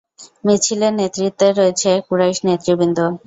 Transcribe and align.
মিছিলের 0.45 0.93
নেতৃত্বে 0.99 1.47
রয়েছে 1.51 1.91
কুরাইশ 2.07 2.37
নেতৃবৃন্দ। 2.47 2.97